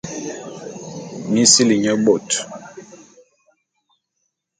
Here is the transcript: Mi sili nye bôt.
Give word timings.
Mi 1.31 1.41
sili 1.51 1.75
nye 1.81 1.93
bôt. 2.03 2.27